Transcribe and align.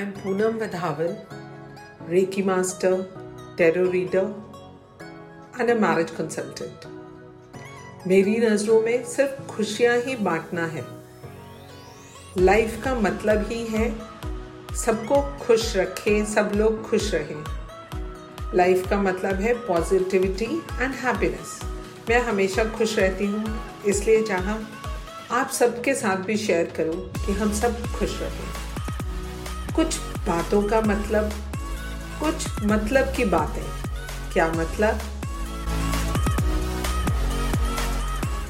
I'm 0.00 0.14
Poonam 0.14 0.58
Vadhavan, 0.58 1.14
Reiki 2.08 2.42
Master, 2.42 3.06
Tarot 3.58 3.92
Reader, 3.92 4.32
and 5.58 5.68
a 5.68 5.74
marriage 5.74 6.12
consultant. 6.18 6.86
मेरी 8.06 8.36
नज़रों 8.38 8.80
में 8.82 9.04
सिर्फ़ 9.04 9.42
खुशियाँ 9.48 9.96
ही 10.06 10.14
बांटना 10.28 10.64
है। 10.66 10.84
लाइफ 12.38 12.80
का 12.84 12.94
मतलब 13.00 13.44
ही 13.50 13.64
है 13.66 13.90
सबको 14.84 15.20
खुश 15.44 15.76
रखें 15.76 16.24
सब 16.34 16.52
लोग 16.56 16.82
खुश 16.88 17.12
रहें। 17.14 17.44
लाइफ 18.54 18.88
का 18.90 19.02
मतलब 19.02 19.40
है 19.40 19.54
पॉजिटिविटी 19.66 20.50
एंड 20.80 20.94
हैप्पीनेस 21.02 21.58
मैं 22.08 22.20
हमेशा 22.30 22.64
खुश 22.78 22.98
रहती 22.98 23.26
हूँ 23.26 23.44
इसलिए 23.86 24.22
चाहा 24.32 24.58
आप 25.40 25.50
सबके 25.60 25.94
साथ 25.94 26.24
भी 26.26 26.36
शेयर 26.46 26.72
करो 26.76 26.98
कि 27.26 27.32
हम 27.32 27.52
सब 27.60 27.82
खुश 27.98 28.20
रहें। 28.22 28.69
कुछ 29.80 29.98
बातों 29.98 30.62
का 30.62 30.80
मतलब 30.80 31.30
कुछ 32.20 32.62
मतलब 32.62 33.04
की 33.16 33.24
बातें। 33.24 33.62
क्या 34.32 34.48
मतलब? 34.48 34.98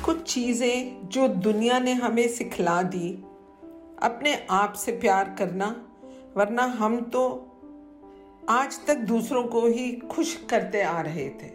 कुछ 0.04 0.22
चीज़ें 0.22 1.08
जो 1.08 1.28
दुनिया 1.28 1.78
ने 1.78 1.92
हमें 1.92 2.28
सिखला 2.28 2.82
दी, 2.82 3.24
अपने 4.02 4.46
आप 4.50 4.72
से 4.72 4.92
प्यार 4.92 5.34
करना, 5.38 5.86
वरना 6.36 6.62
हम 6.62 7.00
तो 7.00 7.52
आज 8.48 8.86
तक 8.86 8.94
दूसरों 8.94 9.44
को 9.44 9.66
ही 9.66 9.92
खुश 9.92 10.46
करते 10.50 10.82
आ 10.82 11.00
रहे 11.00 11.28
थे। 11.28 11.52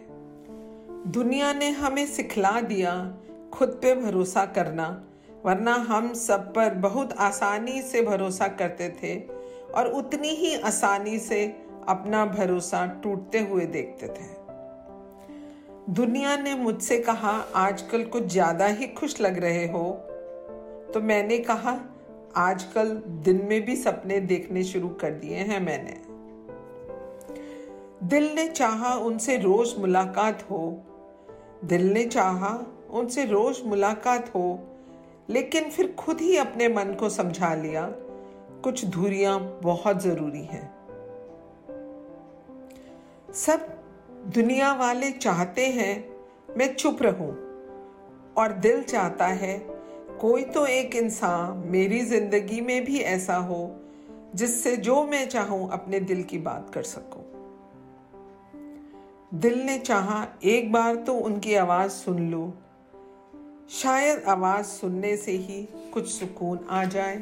दुनिया 1.06 1.52
ने 1.52 1.70
हमें 1.70 2.06
सिखला 2.06 2.60
दिया 2.60 3.14
खुद 3.52 3.68
पे 3.68 3.94
भरोसा 3.94 4.46
करना, 4.46 5.04
वरना 5.44 5.74
हम 5.74 6.14
सब 6.14 6.54
पर 6.54 6.74
बहुत 6.74 7.12
आसानी 7.12 7.82
से 7.82 8.02
भरोसा 8.02 8.48
करते 8.48 8.88
थे 8.88 9.35
और 9.76 9.86
उतनी 9.86 10.28
ही 10.28 10.54
आसानी 10.60 11.18
से 11.18 11.44
अपना 11.88 12.24
भरोसा 12.26 12.86
टूटते 13.02 13.38
हुए 13.40 13.66
देखते 13.66 14.06
थे। 14.06 14.34
दुनिया 15.92 16.36
ने 16.36 16.54
मुझसे 16.54 16.98
कहा, 16.98 17.30
आजकल 17.54 18.04
कुछ 18.04 18.22
ज़्यादा 18.22 18.66
ही 18.66 18.86
खुश 18.86 19.20
लग 19.20 19.38
रहे 19.38 19.66
हो। 19.66 19.90
तो 20.94 21.00
मैंने 21.00 21.38
कहा, 21.38 21.80
आजकल 22.36 22.88
दिन 23.06 23.44
में 23.44 23.64
भी 23.64 23.76
सपने 23.76 24.20
देखने 24.20 24.64
शुरू 24.64 24.88
कर 24.88 25.10
दिए 25.10 25.36
हैं 25.36 25.60
मैंने। 25.60 25.96
दिल 28.02 28.24
ने 28.34 28.48
चाहा 28.48 28.94
उनसे 28.94 29.36
रोज 29.36 29.74
मुलाकात 29.78 30.42
हो। 30.50 30.82
दिल 31.64 31.92
ने 31.92 32.04
चाहा 32.04 32.58
उनसे 32.90 33.24
रोज 33.24 33.62
मुलाकात 33.66 34.34
हो, 34.34 34.58
लेकिन 35.30 35.70
फिर 35.70 35.94
खुद 35.98 36.20
ही 36.20 36.36
अपने 36.36 36.68
मन 36.68 36.94
को 37.00 37.08
समझा 37.08 37.54
लिया 37.54 37.86
कुछ 38.64 38.84
दूरियाँ 38.84 39.38
बहुत 39.62 40.02
ज़रूरी 40.02 40.44
हैं। 40.44 40.64
सब 43.34 43.66
दुनिया 44.34 44.72
वाले 44.74 45.10
चाहते 45.10 45.66
हैं 45.66 45.94
मैं 46.56 46.74
चुप 46.74 47.02
रहूँ 47.02 47.30
और 48.38 48.52
दिल 48.52 48.82
चाहता 48.82 49.26
है 49.26 49.58
कोई 50.20 50.42
तो 50.44 50.66
एक 50.66 50.94
इंसान 50.96 51.62
मेरी 51.66 52.00
ज़िंदगी 52.00 52.60
में 52.60 52.84
भी 52.84 52.98
ऐसा 52.98 53.36
हो 53.36 53.60
जिससे 54.34 54.76
जो 54.76 55.02
मैं 55.04 55.28
चाहूँ 55.28 55.70
अपने 55.72 56.00
दिल 56.00 56.22
की 56.22 56.38
बात 56.38 56.70
कर 56.74 56.82
सकूँ। 56.82 57.24
दिल 59.34 59.58
ने 59.62 59.78
चाहा 59.78 60.26
एक 60.44 60.72
बार 60.72 60.96
तो 60.96 61.14
उनकी 61.14 61.54
आवाज़ 61.54 61.90
सुन 61.90 62.28
लो। 62.30 62.52
शायद 63.70 64.22
आवाज़ 64.28 64.66
सुनने 64.66 65.16
से 65.16 65.32
ही 65.32 65.62
कुछ 65.94 66.08
सुकून 66.08 66.58
आ 66.70 66.84
जाए। 66.84 67.16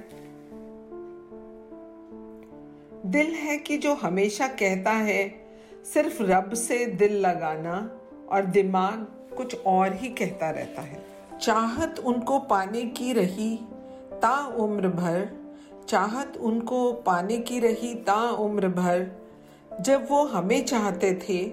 दिल 3.14 3.26
है 3.26 3.58
कि 3.58 3.76
जो 3.78 3.94
हमेशा 3.94 4.46
कहता 4.48 4.90
है, 4.90 5.34
सिर्फ़ 5.94 6.22
रब 6.22 6.54
से 6.54 6.86
दिल 6.86 7.12
लगाना 7.12 8.00
और 8.32 8.44
दिमाग 8.44 9.06
कुछ 9.36 9.64
और 9.66 9.94
ही 9.94 10.08
कहता 10.08 10.50
रहता 10.50 10.82
है। 10.82 11.04
चाहत 11.42 11.98
उनको 11.98 12.38
पाने 12.38 12.82
की 12.82 13.12
रही, 13.12 13.56
ता 14.12 14.46
उम्र 14.46 14.88
भर। 14.88 15.28
चाहत 15.88 16.36
उनको 16.36 16.92
पाने 16.92 17.38
की 17.38 17.60
रही, 17.60 17.94
ता 17.94 18.30
उम्र 18.30 18.68
भर। 18.68 19.06
जब 19.80 20.08
वो 20.10 20.24
हमें 20.24 20.64
चाहते 20.64 21.14
थे 21.14 21.44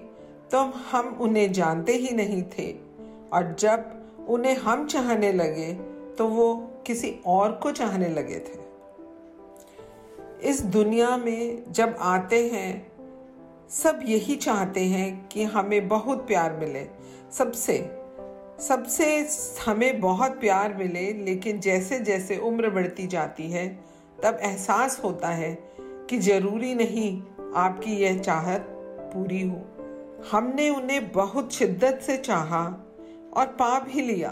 तो 0.51 0.59
हम 0.91 1.17
उन्हें 1.21 1.51
जानते 1.51 1.93
ही 1.93 2.15
नहीं 2.15 2.43
थे। 2.43 2.75
और 3.33 3.55
जब 3.59 4.07
उन्हें 4.29 4.57
हम 4.57 4.87
चाहने 4.87 5.33
लगे 5.33 5.73
तो 6.17 6.27
वो 6.27 6.55
किसी 6.87 7.15
और 7.25 7.51
को 7.51 7.71
चाहने 7.71 8.09
लगे 8.09 8.39
थे। 8.39 8.70
इस 10.43 10.61
दुनिया 10.61 11.17
में 11.17 11.63
जब 11.71 11.95
आते 11.99 12.49
हैं, 12.49 12.91
सब 13.69 13.99
यही 14.05 14.35
चाहते 14.35 14.79
हैं 14.79 15.29
कि 15.29 15.43
हमें 15.43 15.87
बहुत 15.87 16.27
प्यार 16.27 16.53
मिले। 16.53 16.87
सबसे 17.31 17.97
सबसे 18.59 19.29
हमें 19.65 20.01
बहुत 20.01 20.31
प्यार 20.31 20.73
मिले, 20.73 21.13
लेकिन 21.13 21.59
जैसे 21.59 21.99
जैसे 21.99 22.37
उम्र 22.37 22.69
बढ़ती 22.69 23.07
जाती 23.07 23.51
है, 23.51 23.79
तब 24.23 24.39
एहसास 24.41 25.01
होता 25.03 25.27
है 25.27 25.63
कि 26.09 26.17
ज़रूरी 26.17 26.75
नहीं 26.75 27.21
आपकी 27.55 27.95
यह 27.95 28.19
चाहत 28.19 28.67
पूरी 29.13 29.49
हो। 29.49 29.61
हमने 30.31 30.69
उन्हें 30.69 31.11
बहुत 31.11 31.53
शिद्दत 31.53 31.99
से 32.05 32.17
चाहा 32.17 32.65
और 33.33 33.45
पा 33.45 33.79
भी 33.79 34.01
लिया। 34.01 34.29